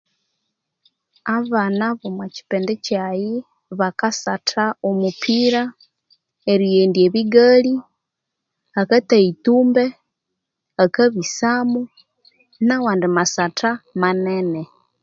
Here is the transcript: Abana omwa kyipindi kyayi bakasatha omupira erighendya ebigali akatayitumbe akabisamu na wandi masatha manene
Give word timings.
Abana 1.37 1.85
omwa 2.07 2.25
kyipindi 2.33 2.73
kyayi 2.85 3.33
bakasatha 3.79 4.65
omupira 4.89 5.61
erighendya 6.51 7.01
ebigali 7.07 7.75
akatayitumbe 8.81 9.85
akabisamu 10.83 11.81
na 12.67 12.75
wandi 12.83 13.07
masatha 13.17 13.69
manene 14.01 14.61